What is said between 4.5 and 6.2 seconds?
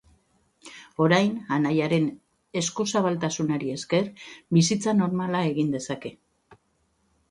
bizitza normala egin dezake.